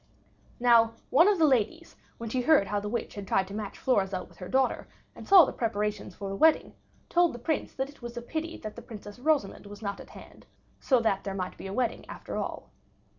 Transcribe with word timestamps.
Now, 0.59 0.93
one 1.11 1.27
of 1.27 1.37
the 1.37 1.45
ladies, 1.45 1.95
when 2.17 2.27
she 2.27 2.41
heard 2.41 2.65
how 2.65 2.79
the 2.79 2.89
witch 2.89 3.13
had 3.13 3.27
tried 3.27 3.47
to 3.49 3.53
match 3.53 3.77
Florizel 3.77 4.25
with 4.25 4.39
her 4.39 4.47
daughter, 4.49 4.87
and 5.15 5.27
saw 5.27 5.45
the 5.45 5.53
preparations 5.53 6.15
for 6.15 6.27
the 6.27 6.35
wedding, 6.35 6.73
told 7.07 7.33
the 7.33 7.37
Prince 7.37 7.73
that 7.75 7.87
it 7.87 8.01
was 8.01 8.17
a 8.17 8.21
pity 8.23 8.57
that 8.57 8.75
the 8.75 8.81
Princess 8.81 9.19
Rosamond 9.19 9.67
were 9.67 9.77
not 9.79 9.99
at 9.99 10.09
hand, 10.09 10.47
so 10.79 10.99
that 11.01 11.23
there 11.23 11.35
might 11.35 11.55
be 11.55 11.67
a 11.67 11.73
wedding 11.73 12.07
after 12.09 12.35
all. 12.35 12.71